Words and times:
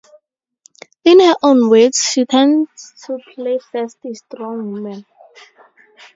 In 1.03 1.19
her 1.19 1.35
own 1.43 1.69
words, 1.69 1.97
she 1.99 2.25
tends 2.25 2.95
to 3.05 3.19
play 3.35 3.59
"feisty, 3.59 4.17
strong 4.17 4.71
women". 4.73 5.05